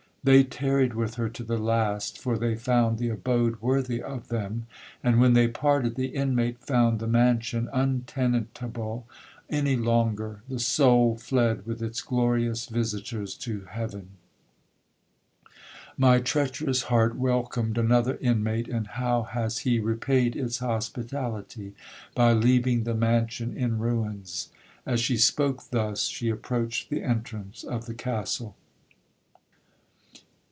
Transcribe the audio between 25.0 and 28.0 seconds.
spoke thus, she approached the entrance of the